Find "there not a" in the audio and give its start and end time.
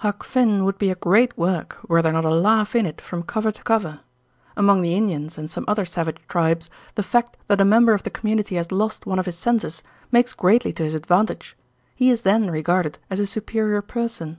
2.02-2.28